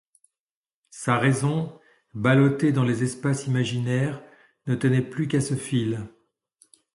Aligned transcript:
Sa 0.89 1.19
raison, 1.19 1.79
ballottée 2.15 2.71
dans 2.71 2.81
les 2.83 3.03
espaces 3.03 3.45
imaginaires, 3.45 4.23
ne 4.65 4.73
tenait 4.73 5.03
plus 5.03 5.27
qu’à 5.27 5.41
ce 5.41 5.53
fil. 5.53 6.07